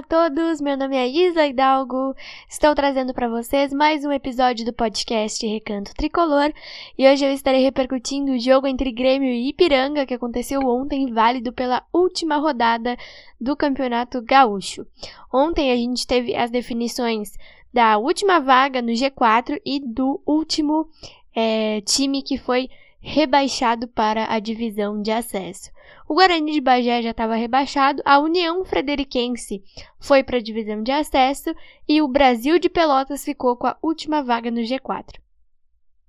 [0.00, 2.14] a todos, meu nome é Isa Hidalgo.
[2.48, 6.54] Estou trazendo para vocês mais um episódio do podcast Recanto Tricolor
[6.96, 11.52] e hoje eu estarei repercutindo o jogo entre Grêmio e Ipiranga que aconteceu ontem, válido
[11.52, 12.96] pela última rodada
[13.38, 14.86] do Campeonato Gaúcho.
[15.30, 17.32] Ontem a gente teve as definições
[17.70, 20.88] da última vaga no G4 e do último
[21.36, 22.70] é, time que foi
[23.00, 25.70] rebaixado para a divisão de acesso.
[26.08, 29.62] O Guarani de Bagé já estava rebaixado, a União Frederiquense
[29.98, 31.54] foi para a divisão de acesso
[31.88, 35.20] e o Brasil de Pelotas ficou com a última vaga no G4.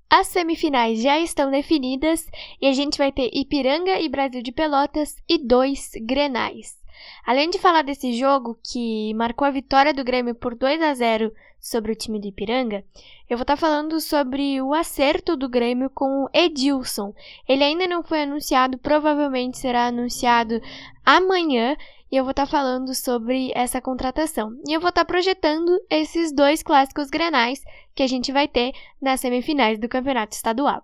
[0.10, 2.28] As semifinais já estão definidas
[2.60, 6.78] e a gente vai ter Ipiranga e Brasil de Pelotas e dois Grenais.
[7.26, 11.32] Além de falar desse jogo que marcou a vitória do Grêmio por 2 a 0
[11.62, 12.84] sobre o time do Ipiranga,
[13.30, 17.14] eu vou estar tá falando sobre o acerto do Grêmio com o Edilson.
[17.48, 20.60] Ele ainda não foi anunciado, provavelmente será anunciado
[21.06, 21.78] amanhã.
[22.12, 24.60] E eu vou estar tá falando sobre essa contratação.
[24.68, 27.64] E eu vou estar tá projetando esses dois clássicos grenais
[27.96, 30.84] que a gente vai ter nas semifinais do Campeonato Estadual.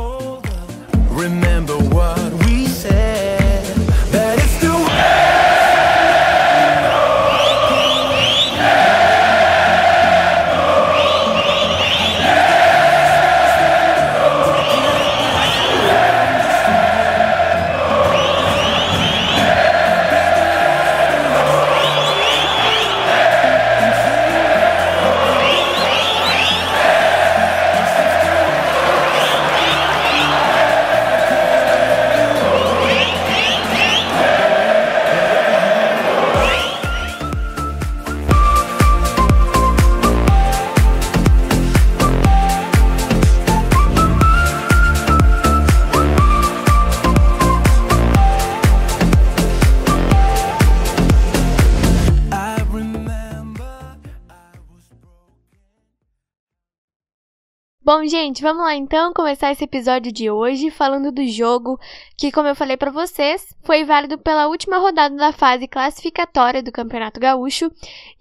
[57.83, 61.79] Bom, gente, vamos lá então começar esse episódio de hoje falando do jogo
[62.15, 66.71] que, como eu falei para vocês, foi válido pela última rodada da fase classificatória do
[66.71, 67.71] Campeonato Gaúcho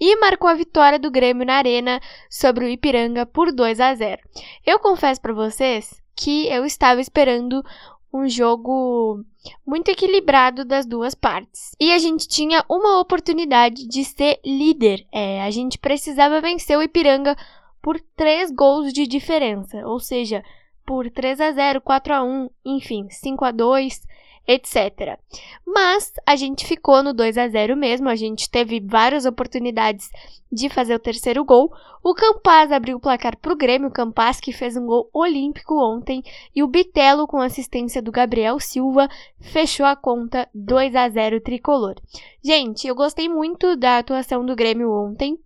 [0.00, 2.00] e marcou a vitória do Grêmio na Arena
[2.31, 4.22] sobre o Ipiranga por 2 a 0.
[4.65, 7.62] Eu confesso para vocês que eu estava esperando
[8.10, 9.22] um jogo
[9.66, 11.72] muito equilibrado das duas partes.
[11.78, 15.06] E a gente tinha uma oportunidade de ser líder.
[15.12, 17.37] É, a gente precisava vencer o Ipiranga
[17.82, 20.42] por 3 gols de diferença, ou seja,
[20.86, 24.02] por 3 a 0, 4 a 1, enfim, 5 a 2,
[24.46, 25.18] etc.
[25.64, 30.10] Mas a gente ficou no 2 a 0 mesmo, a gente teve várias oportunidades
[30.50, 31.72] de fazer o terceiro gol.
[32.02, 36.24] O Campaz abriu o placar para o Grêmio, Campaz que fez um gol olímpico ontem,
[36.54, 39.08] e o Bitelo, com assistência do Gabriel Silva,
[39.38, 41.94] fechou a conta 2 a 0 tricolor.
[42.42, 45.38] Gente, eu gostei muito da atuação do Grêmio ontem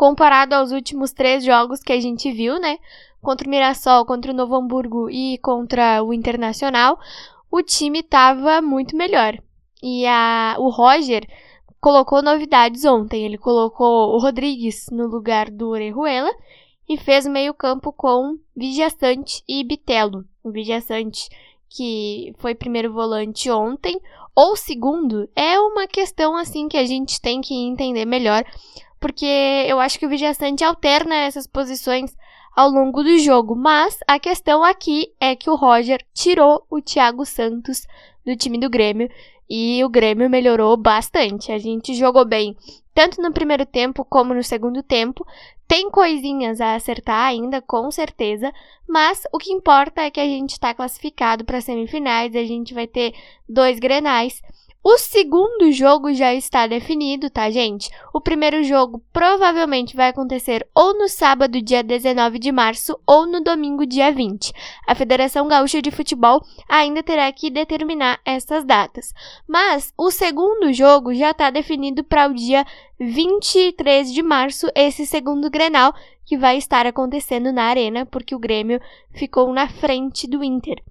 [0.00, 2.78] comparado aos últimos três jogos que a gente viu, né?
[3.20, 6.98] Contra o Mirassol, contra o Novo Hamburgo e contra o Internacional,
[7.50, 9.36] o time estava muito melhor.
[9.82, 11.28] E a, o Roger
[11.82, 13.26] colocou novidades ontem.
[13.26, 16.30] Ele colocou o Rodrigues no lugar do Orejuela
[16.88, 20.24] e fez meio-campo com Vijaçante e Bitelo.
[20.42, 21.28] O Vijaçante,
[21.68, 24.00] que foi primeiro volante ontem,
[24.34, 28.42] ou segundo, é uma questão assim que a gente tem que entender melhor
[29.00, 32.14] porque eu acho que o Vigiastante alterna essas posições
[32.54, 33.56] ao longo do jogo.
[33.56, 37.86] Mas a questão aqui é que o Roger tirou o Thiago Santos
[38.24, 39.10] do time do Grêmio
[39.48, 41.50] e o Grêmio melhorou bastante.
[41.50, 42.56] A gente jogou bem
[42.94, 45.26] tanto no primeiro tempo como no segundo tempo.
[45.66, 48.52] Tem coisinhas a acertar ainda, com certeza,
[48.88, 52.88] mas o que importa é que a gente está classificado para semifinais, a gente vai
[52.88, 53.14] ter
[53.48, 54.42] dois grenais
[54.82, 57.90] o segundo jogo já está definido, tá, gente?
[58.14, 63.42] O primeiro jogo provavelmente vai acontecer ou no sábado, dia 19 de março, ou no
[63.42, 64.52] domingo, dia 20.
[64.86, 69.12] A Federação Gaúcha de Futebol ainda terá que determinar essas datas.
[69.46, 72.64] Mas o segundo jogo já está definido para o dia
[72.98, 75.94] 23 de março, esse segundo Grenal,
[76.24, 78.80] que vai estar acontecendo na Arena, porque o Grêmio
[79.12, 80.82] ficou na frente do Inter.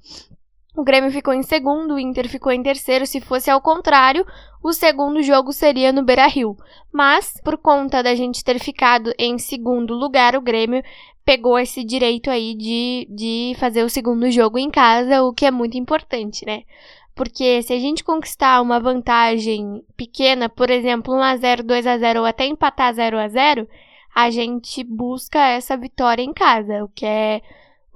[0.76, 3.06] O Grêmio ficou em segundo, o Inter ficou em terceiro.
[3.06, 4.26] Se fosse ao contrário,
[4.64, 6.56] o segundo jogo seria no Beira Rio.
[6.92, 10.84] Mas, por conta da gente ter ficado em segundo lugar, o Grêmio
[11.26, 15.52] pegou esse direito aí de, de fazer o segundo jogo em casa, o que é
[15.52, 16.64] muito importante, né?
[17.14, 22.94] Porque se a gente conquistar uma vantagem pequena, por exemplo, 1x0, 2x0 ou até empatar
[22.94, 23.68] 0x0,
[24.16, 27.42] a gente busca essa vitória em casa, o que é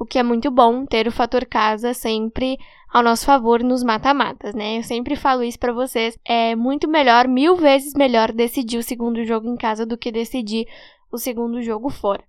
[0.03, 2.57] o que é muito bom ter o fator casa sempre
[2.93, 4.77] ao nosso favor nos mata-matas, né?
[4.77, 6.19] Eu sempre falo isso para vocês.
[6.25, 10.67] É muito melhor, mil vezes melhor decidir o segundo jogo em casa do que decidir
[11.09, 12.21] o segundo jogo fora.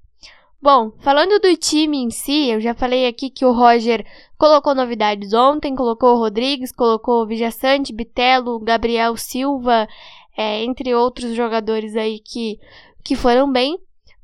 [0.62, 4.06] Bom, falando do time em si, eu já falei aqui que o Roger
[4.38, 9.86] colocou novidades ontem, colocou o Rodrigues, colocou o Vijaçante, Bitelo, Gabriel Silva,
[10.36, 12.58] é, entre outros jogadores aí que,
[13.02, 13.76] que foram bem.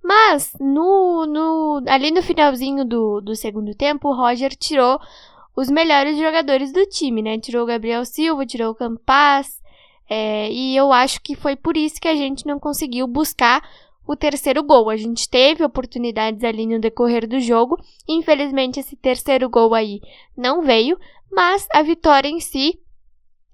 [0.03, 4.99] Mas no, no, ali no finalzinho do, do segundo tempo, o Roger tirou
[5.55, 7.39] os melhores jogadores do time, né?
[7.39, 9.61] Tirou o Gabriel Silva, tirou o Campas,
[10.09, 13.63] é, e eu acho que foi por isso que a gente não conseguiu buscar
[14.05, 14.91] o terceiro gol.
[14.91, 20.01] A gente teve oportunidades ali no decorrer do jogo, infelizmente esse terceiro gol aí
[20.37, 20.99] não veio,
[21.31, 22.81] mas a vitória em si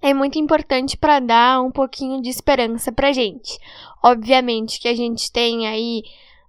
[0.00, 3.58] é muito importante para dar um pouquinho de esperança pra gente.
[4.02, 6.04] Obviamente que a gente tem aí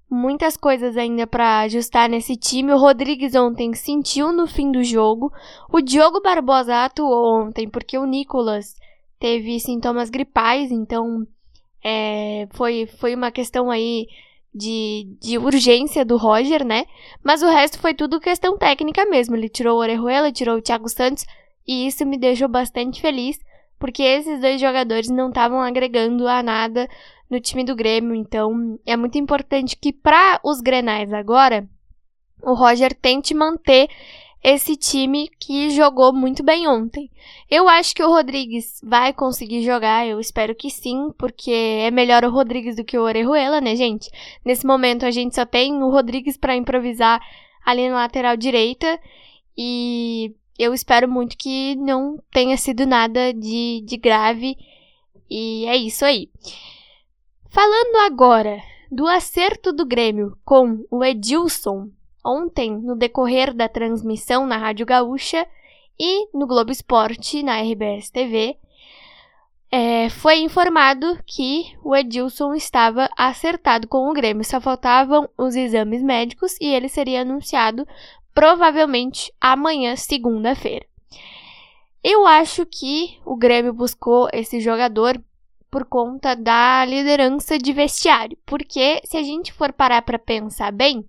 [0.10, 2.74] muitas coisas ainda para ajustar nesse time.
[2.74, 5.32] O Rodrigues ontem sentiu no fim do jogo.
[5.72, 8.76] O Diogo Barbosa atuou ontem porque o Nicolas
[9.20, 11.26] teve sintomas gripais, então
[11.84, 14.08] é, foi, foi uma questão aí
[14.54, 16.86] de, de urgência do Roger, né?
[17.24, 19.36] Mas o resto foi tudo questão técnica mesmo.
[19.36, 21.26] Ele tirou o Orejuela, tirou o Thiago Santos
[21.68, 23.38] e isso me deixou bastante feliz
[23.80, 26.90] porque esses dois jogadores não estavam agregando a nada
[27.30, 28.16] no time do Grêmio.
[28.16, 31.68] Então, é muito importante que para os Grenais agora,
[32.42, 33.90] o Roger tente manter
[34.44, 37.10] esse time que jogou muito bem ontem.
[37.50, 42.24] Eu acho que o Rodrigues vai conseguir jogar, eu espero que sim, porque é melhor
[42.24, 44.10] o Rodrigues do que o Orejuela, né, gente?
[44.46, 47.20] Nesse momento a gente só tem o Rodrigues para improvisar
[47.66, 49.00] ali na lateral direita
[49.58, 54.56] e eu espero muito que não tenha sido nada de, de grave
[55.30, 56.30] e é isso aí.
[57.50, 58.62] Falando agora
[58.92, 61.90] do acerto do Grêmio com o Edilson,
[62.24, 65.48] ontem, no decorrer da transmissão na Rádio Gaúcha
[65.98, 68.58] e no Globo Esporte, na RBS TV,
[69.72, 74.44] é, foi informado que o Edilson estava acertado com o Grêmio.
[74.44, 77.88] Só faltavam os exames médicos e ele seria anunciado
[78.34, 80.86] provavelmente amanhã, segunda-feira.
[82.04, 85.22] Eu acho que o Grêmio buscou esse jogador
[85.78, 88.36] por conta da liderança de vestiário.
[88.48, 91.06] Porque se a gente for parar para pensar bem,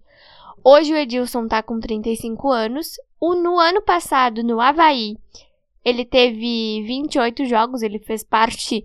[0.63, 3.01] hoje o Edilson tá com 35 anos.
[3.19, 5.17] O, no ano passado, no Havaí,
[5.83, 8.85] ele teve 28 jogos, ele fez parte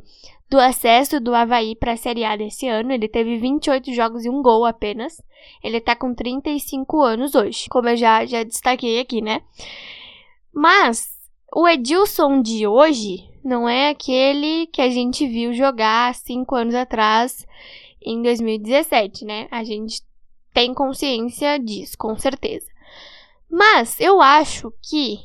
[0.50, 2.94] do acesso do Havaí para a Série A desse ano.
[2.94, 5.21] Ele teve 28 jogos e um gol apenas.
[5.62, 9.41] Ele tá com 35 anos hoje, como eu já, já destaquei aqui, né?
[10.53, 11.09] Mas
[11.53, 17.45] o Edilson de hoje não é aquele que a gente viu jogar cinco anos atrás,
[18.01, 19.48] em 2017, né?
[19.51, 20.01] A gente
[20.54, 22.68] tem consciência disso, com certeza.
[23.50, 25.19] Mas eu acho que,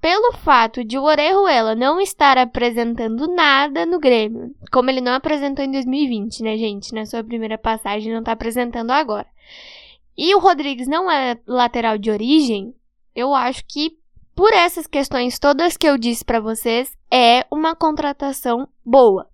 [0.00, 5.64] pelo fato de o Orejuela não estar apresentando nada no Grêmio, como ele não apresentou
[5.64, 6.94] em 2020, né, gente?
[6.94, 9.26] Na sua primeira passagem, não está apresentando agora.
[10.16, 12.74] E o Rodrigues não é lateral de origem,
[13.14, 13.98] eu acho que
[14.36, 19.26] por essas questões todas que eu disse para vocês, é uma contratação boa.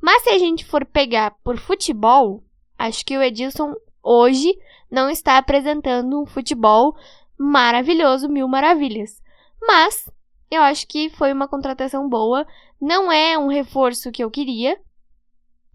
[0.00, 2.42] Mas se a gente for pegar por futebol,
[2.76, 3.72] acho que o Edilson
[4.02, 4.52] hoje
[4.90, 6.96] não está apresentando um futebol
[7.38, 9.22] maravilhoso, mil maravilhas.
[9.64, 10.10] Mas
[10.50, 12.44] eu acho que foi uma contratação boa.
[12.80, 14.76] Não é um reforço que eu queria.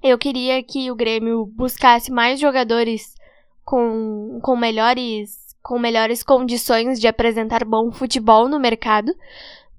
[0.04, 3.16] Eu queria que o Grêmio buscasse mais jogadores
[3.64, 9.14] com, com melhores com melhores condições de apresentar bom futebol no mercado,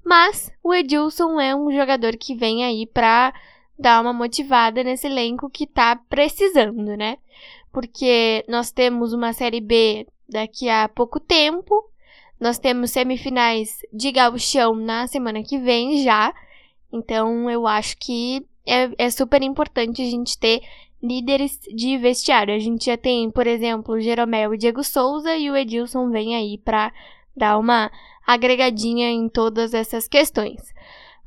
[0.05, 3.33] mas o Edilson é um jogador que vem aí para
[3.79, 7.17] dar uma motivada nesse elenco que tá precisando, né?
[7.73, 11.83] Porque nós temos uma série B daqui a pouco tempo,
[12.39, 16.35] nós temos semifinais de gauchão na semana que vem já,
[16.93, 20.61] então eu acho que é, é super importante a gente ter
[21.03, 22.55] líderes de vestiário.
[22.55, 26.59] A gente já tem, por exemplo, Jeromel e Diego Souza e o Edilson vem aí
[26.59, 26.93] para
[27.37, 27.91] dar uma
[28.27, 30.61] agregadinha em todas essas questões.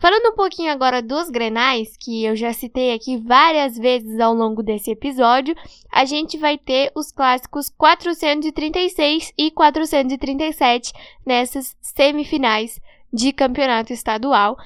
[0.02, 4.64] Falando um pouquinho agora dos grenais, que eu já citei aqui várias vezes ao longo
[4.64, 5.56] desse episódio,
[5.92, 10.92] a gente vai ter os clássicos 436 e 437
[11.24, 12.82] nessas semifinais
[13.14, 14.58] de campeonato estadual.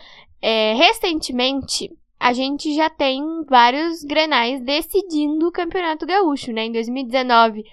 [0.41, 1.91] É, recentemente,
[2.25, 6.65] a gente já tem vários grenais decidindo o campeonato gaúcho, né?
[6.65, 7.63] Em 2019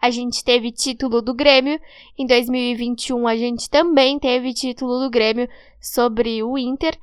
[0.00, 1.80] a gente teve título do Grêmio,
[2.16, 5.48] em 2021 a gente também teve título do Grêmio
[5.80, 6.96] sobre o Inter.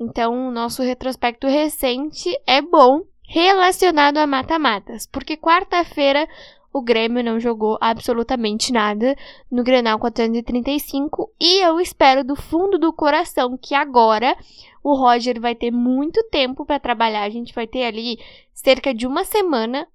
[0.00, 6.26] Então, o nosso retrospecto recente é bom relacionado a mata-matas, porque quarta-feira
[6.72, 9.16] o Grêmio não jogou absolutamente nada
[9.50, 14.36] no Grenal 435 e eu espero do fundo do coração que agora
[14.82, 17.22] o Roger vai ter muito tempo para trabalhar.
[17.22, 18.18] A gente vai ter ali
[18.52, 19.86] cerca de uma semana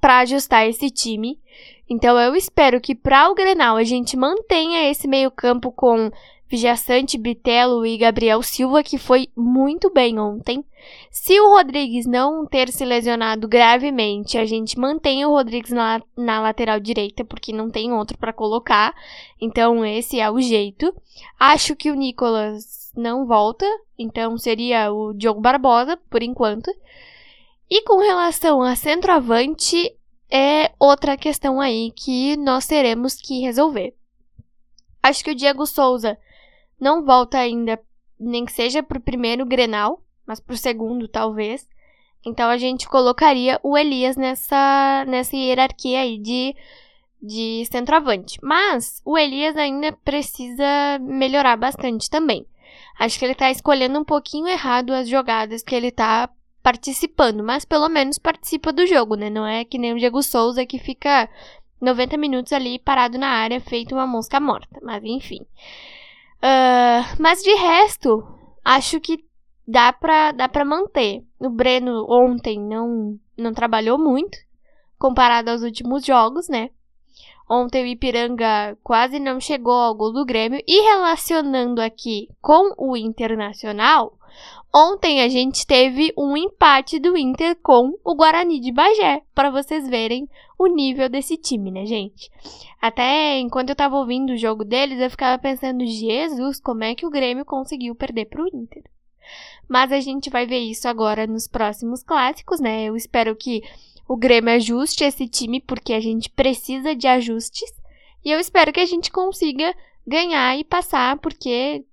[0.00, 1.38] para ajustar esse time.
[1.88, 6.10] Então eu espero que para o Grenal a gente mantenha esse meio-campo com
[6.48, 10.64] Vijaçante, Bitelo e Gabriel Silva, que foi muito bem ontem.
[11.10, 16.40] Se o Rodrigues não ter se lesionado gravemente, a gente mantém o Rodrigues na, na
[16.40, 18.94] lateral direita, porque não tem outro para colocar.
[19.40, 20.94] Então, esse é o jeito.
[21.38, 23.66] Acho que o Nicolas não volta,
[23.98, 26.70] então seria o Diogo Barbosa, por enquanto.
[27.68, 29.92] E com relação a centroavante,
[30.30, 33.94] é outra questão aí que nós teremos que resolver.
[35.02, 36.18] Acho que o Diego Souza
[36.80, 37.80] não volta ainda,
[38.18, 41.68] nem que seja pro primeiro Grenal, mas pro segundo talvez.
[42.24, 46.56] Então a gente colocaria o Elias nessa, nessa hierarquia aí de,
[47.22, 48.38] de centroavante.
[48.42, 52.44] Mas o Elias ainda precisa melhorar bastante também.
[52.98, 56.28] Acho que ele tá escolhendo um pouquinho errado as jogadas que ele tá
[56.62, 59.30] participando, mas pelo menos participa do jogo, né?
[59.30, 61.28] Não é que nem o Diego Souza que fica
[61.80, 64.80] 90 minutos ali parado na área, feito uma mosca morta.
[64.82, 65.46] Mas enfim.
[66.36, 68.26] Uh, mas de resto,
[68.64, 69.24] acho que
[69.66, 71.24] dá pra, dá pra manter.
[71.38, 74.38] O Breno ontem não, não trabalhou muito,
[74.98, 76.70] comparado aos últimos jogos, né?
[77.48, 80.60] Ontem o Ipiranga quase não chegou ao gol do Grêmio.
[80.66, 84.18] E relacionando aqui com o Internacional,
[84.74, 89.88] ontem a gente teve um empate do Inter com o Guarani de Bagé, para vocês
[89.88, 90.28] verem
[90.58, 92.30] o nível desse time, né, gente?
[92.80, 97.06] Até enquanto eu tava ouvindo o jogo deles, eu ficava pensando, Jesus, como é que
[97.06, 98.84] o Grêmio conseguiu perder pro Inter?
[99.68, 102.84] Mas a gente vai ver isso agora nos próximos clássicos, né?
[102.84, 103.62] Eu espero que
[104.08, 107.72] o Grêmio ajuste esse time, porque a gente precisa de ajustes.
[108.24, 109.74] E eu espero que a gente consiga
[110.06, 111.84] ganhar e passar, porque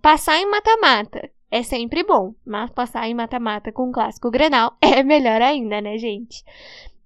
[0.00, 5.02] passar em mata-mata é sempre bom, mas passar em mata-mata com o clássico Grenal é
[5.02, 6.44] melhor ainda, né, gente?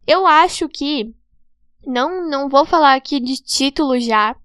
[0.07, 1.15] Eu acho que
[1.87, 4.37] não não vou falar aqui de título já,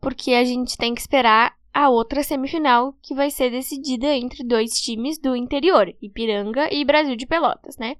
[0.00, 4.80] porque a gente tem que esperar a outra semifinal que vai ser decidida entre dois
[4.80, 7.96] times do interior, Ipiranga e Brasil de Pelotas, né?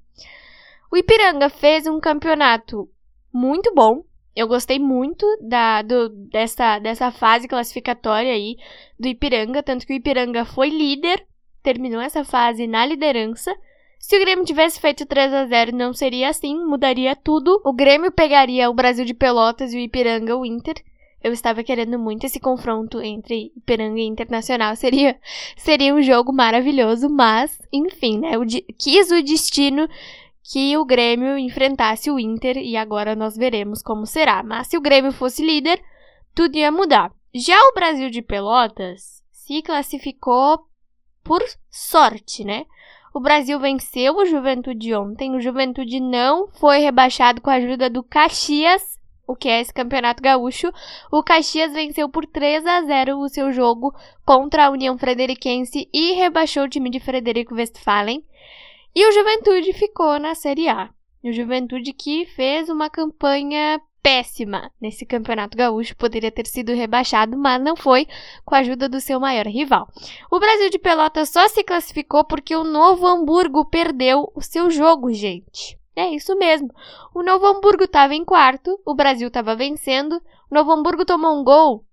[0.91, 2.89] O Ipiranga fez um campeonato
[3.33, 4.05] muito bom.
[4.35, 8.57] Eu gostei muito da, do, dessa, dessa fase classificatória aí
[8.99, 11.25] do Ipiranga, tanto que o Ipiranga foi líder,
[11.63, 13.55] terminou essa fase na liderança.
[14.01, 17.61] Se o Grêmio tivesse feito 3 a 0 não seria assim, mudaria tudo.
[17.63, 20.83] O Grêmio pegaria o Brasil de Pelotas e o Ipiranga o Inter.
[21.23, 24.75] Eu estava querendo muito esse confronto entre Ipiranga e Internacional.
[24.75, 25.21] Seria,
[25.55, 28.39] seria um jogo maravilhoso, mas, enfim, né?
[28.39, 28.43] O,
[28.79, 29.87] quis o destino
[30.43, 34.43] que o Grêmio enfrentasse o Inter e agora nós veremos como será.
[34.43, 35.79] Mas se o Grêmio fosse líder,
[36.35, 37.13] tudo ia mudar.
[37.35, 40.59] Já o Brasil de Pelotas se classificou
[41.23, 42.65] por sorte, né?
[43.13, 45.35] O Brasil venceu o Juventude ontem.
[45.35, 50.23] O Juventude não foi rebaixado com a ajuda do Caxias, o que é esse campeonato
[50.23, 50.73] gaúcho.
[51.11, 53.93] O Caxias venceu por 3 a 0 o seu jogo
[54.25, 58.25] contra a União Frederiquense e rebaixou o time de Frederico Westphalen.
[58.95, 60.91] E o Juventude ficou na Série A.
[61.23, 67.63] O Juventude que fez uma campanha péssima nesse Campeonato Gaúcho, poderia ter sido rebaixado, mas
[67.63, 68.07] não foi,
[68.45, 69.89] com a ajuda do seu maior rival.
[70.31, 75.13] O Brasil de Pelotas só se classificou porque o Novo Hamburgo perdeu o seu jogo,
[75.13, 75.79] gente.
[75.95, 76.69] É isso mesmo.
[77.15, 80.15] O Novo Hamburgo estava em quarto, o Brasil estava vencendo,
[80.51, 81.85] o Novo Hamburgo tomou um gol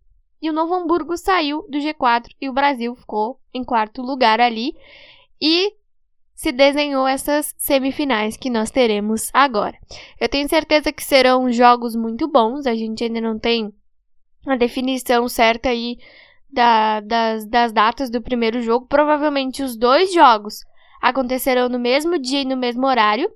[0.42, 4.76] e o Novo Hamburgo saiu do G4 e o Brasil ficou em quarto lugar ali.
[5.42, 5.74] E
[6.38, 9.76] se desenhou essas semifinais que nós teremos agora.
[10.22, 13.74] Eu tenho certeza que serão jogos muito bons, a gente ainda não tem
[14.46, 15.98] a definição certa aí
[16.48, 18.86] da, das, das datas do primeiro jogo.
[18.86, 20.60] Provavelmente os dois jogos
[21.02, 23.32] acontecerão no mesmo dia e no mesmo horário.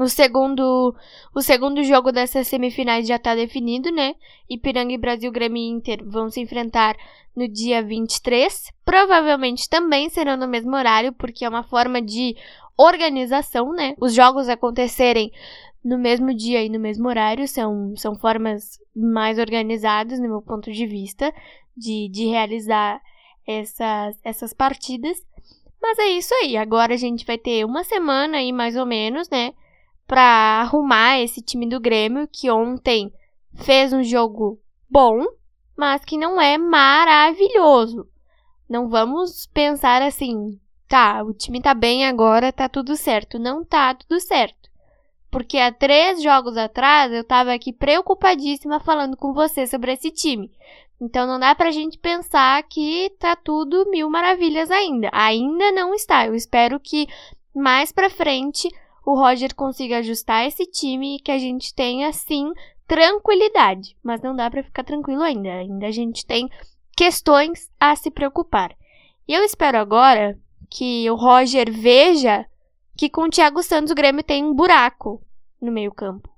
[0.00, 0.94] O segundo,
[1.34, 4.14] o segundo jogo dessas semifinais já está definido, né?
[4.48, 6.94] Ipiranga e Brasil Grêmio e Inter vão se enfrentar
[7.34, 8.70] no dia 23.
[8.84, 12.36] Provavelmente também serão no mesmo horário, porque é uma forma de
[12.76, 13.96] organização, né?
[14.00, 15.32] Os jogos acontecerem
[15.84, 20.70] no mesmo dia e no mesmo horário são, são formas mais organizadas, no meu ponto
[20.70, 21.34] de vista,
[21.76, 23.02] de, de realizar
[23.44, 25.26] essas, essas partidas.
[25.82, 26.56] Mas é isso aí.
[26.56, 29.54] Agora a gente vai ter uma semana aí, mais ou menos, né?
[30.08, 33.12] Pra arrumar esse time do Grêmio, que ontem
[33.54, 34.58] fez um jogo
[34.90, 35.24] bom,
[35.76, 38.08] mas que não é maravilhoso.
[38.68, 43.38] Não vamos pensar assim, tá, o time tá bem agora, tá tudo certo.
[43.38, 44.68] Não tá tudo certo.
[45.30, 50.50] Porque há três jogos atrás eu tava aqui preocupadíssima falando com você sobre esse time.
[51.00, 55.10] Então não dá pra gente pensar que tá tudo mil maravilhas ainda.
[55.12, 56.26] Ainda não está.
[56.26, 57.06] Eu espero que
[57.54, 58.68] mais pra frente
[59.08, 62.52] o Roger consiga ajustar esse time e que a gente tenha sim
[62.86, 63.96] tranquilidade.
[64.02, 65.48] Mas não dá para ficar tranquilo ainda.
[65.48, 66.46] Ainda a gente tem
[66.94, 68.76] questões a se preocupar.
[69.26, 70.38] E eu espero agora
[70.68, 72.44] que o Roger veja
[72.98, 75.24] que com o Thiago Santos o Grêmio tem um buraco
[75.58, 76.28] no meio-campo.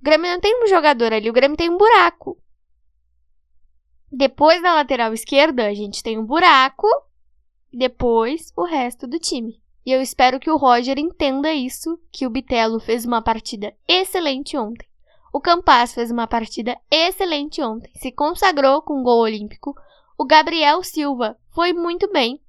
[0.00, 2.40] O Grêmio não tem um jogador ali, o Grêmio tem um buraco.
[4.08, 6.86] Depois da lateral esquerda, a gente tem um buraco,
[7.72, 9.61] depois o resto do time.
[9.84, 14.56] E eu espero que o Roger entenda isso, que o Bitelo fez uma partida excelente
[14.56, 14.86] ontem.
[15.32, 19.74] O Campas fez uma partida excelente ontem, se consagrou com um gol olímpico.
[20.16, 22.40] O Gabriel Silva foi muito bem.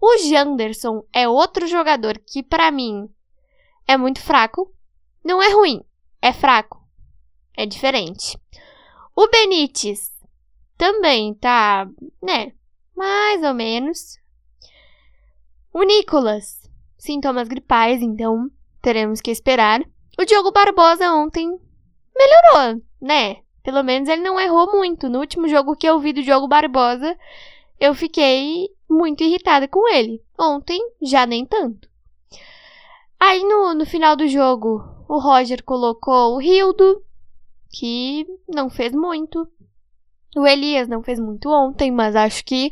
[0.00, 3.08] O Janderson é outro jogador que, para mim,
[3.86, 4.72] é muito fraco.
[5.24, 5.84] Não é ruim,
[6.20, 6.82] é fraco.
[7.56, 8.38] É diferente.
[9.14, 10.12] O Benítez
[10.76, 11.88] também tá,
[12.22, 12.52] né,
[12.94, 14.18] mais ou menos.
[15.72, 16.55] O Nicolas,
[16.98, 18.50] sintomas gripais, então
[18.80, 19.82] teremos que esperar.
[20.18, 21.48] O Diogo Barbosa ontem
[22.16, 23.36] melhorou, né?
[23.62, 25.08] Pelo menos ele não errou muito.
[25.08, 27.16] No último jogo que eu vi do Diogo Barbosa,
[27.78, 30.22] eu fiquei muito irritada com ele.
[30.38, 31.88] Ontem, já nem tanto.
[33.18, 37.02] Aí no, no final do jogo, o Roger colocou o Rildo,
[37.70, 39.48] que não fez muito.
[40.36, 42.70] O Elias não fez muito ontem, mas acho que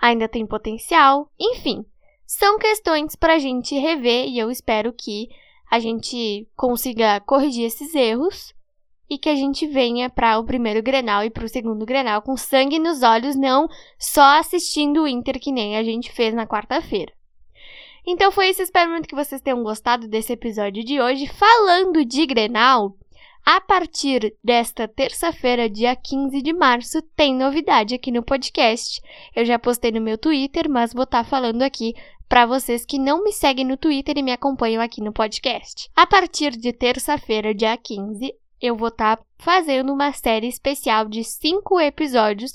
[0.00, 1.30] ainda tem potencial.
[1.38, 1.84] Enfim,
[2.26, 5.28] são questões para a gente rever e eu espero que
[5.70, 8.54] a gente consiga corrigir esses erros
[9.08, 12.36] e que a gente venha para o primeiro Grenal e para o segundo Grenal com
[12.36, 17.12] sangue nos olhos, não só assistindo o Inter que nem a gente fez na quarta-feira.
[18.04, 21.26] Então foi isso, espero que vocês tenham gostado desse episódio de hoje.
[21.28, 22.96] Falando de Grenal,
[23.48, 29.00] a partir desta terça-feira, dia 15 de março, tem novidade aqui no podcast.
[29.36, 31.94] Eu já postei no meu Twitter, mas vou estar tá falando aqui
[32.28, 35.88] para vocês que não me seguem no Twitter e me acompanham aqui no podcast.
[35.94, 41.22] A partir de terça-feira, dia 15, eu vou estar tá fazendo uma série especial de
[41.22, 42.50] cinco episódios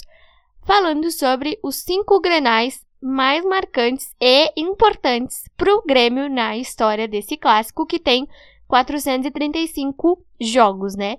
[0.65, 7.37] falando sobre os cinco grenais mais marcantes e importantes para o Grêmio na história desse
[7.37, 8.27] clássico que tem
[8.71, 11.17] 435 jogos, né?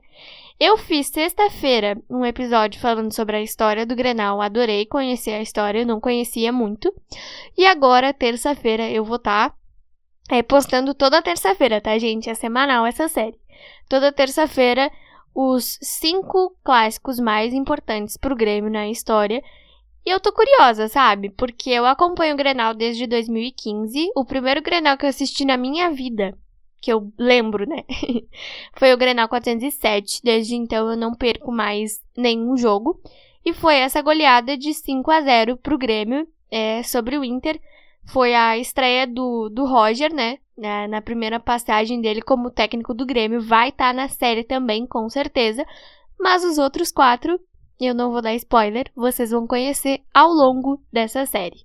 [0.59, 5.81] Eu fiz sexta-feira um episódio falando sobre a história do Grenal, adorei conhecer a história,
[5.81, 6.91] eu não conhecia muito.
[7.57, 9.57] E agora, terça-feira, eu vou estar tá,
[10.31, 12.31] é, postando toda terça-feira, tá, gente?
[12.31, 13.39] É semanal essa série.
[13.87, 14.91] Toda terça-feira,
[15.35, 19.43] os cinco clássicos mais importantes pro Grêmio na história.
[20.07, 21.29] E eu tô curiosa, sabe?
[21.29, 24.11] Porque eu acompanho o Grenal desde 2015.
[24.17, 26.35] O primeiro Grenal que eu assisti na minha vida
[26.83, 27.85] que eu lembro, né?
[28.75, 30.21] foi o Grenal 407.
[30.23, 33.01] Desde então eu não perco mais nenhum jogo.
[33.45, 37.59] E foi essa goleada de 5 a 0 pro Grêmio é, sobre o Inter.
[38.05, 40.39] Foi a estreia do, do Roger, né?
[40.59, 43.41] Na, na primeira passagem dele como técnico do Grêmio.
[43.41, 45.65] Vai estar tá na série também, com certeza.
[46.19, 47.41] Mas os outros quatro,
[47.81, 51.65] eu não vou dar spoiler, vocês vão conhecer ao longo dessa série.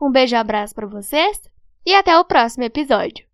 [0.00, 1.40] Um beijo abraço para vocês
[1.84, 3.31] e até o próximo episódio.